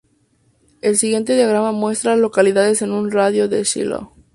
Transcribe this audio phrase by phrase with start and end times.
[0.81, 4.11] El siguiente diagrama muestra a las localidades en un radio de de Shiloh.